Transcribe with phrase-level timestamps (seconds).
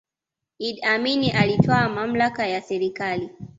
[0.59, 3.29] iddi amini alitwaa mamlaka ya serikali